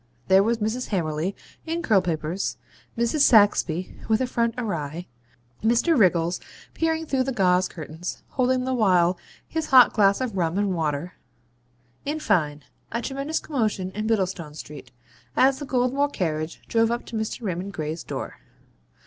[0.29, 0.87] There was Mrs.
[0.89, 1.35] Hammerly
[1.67, 2.57] in curl papers;
[2.97, 3.19] Mrs.
[3.19, 5.05] Saxby with her front awry;
[5.63, 5.95] Mr.
[5.95, 6.39] Wriggles
[6.73, 11.13] peering through the gauze curtains, holding the while his hot glass of rum and water
[12.03, 14.91] in fine, a tremendous commotion in Bittlestone Street,
[15.37, 17.43] as the Goldmore carriage drove up to Mr.
[17.43, 18.39] Raymond Gray's door.